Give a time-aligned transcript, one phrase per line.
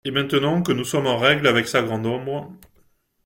[0.03, 2.51] Et maintenant que nous sommes en règle avec sa grande ombre…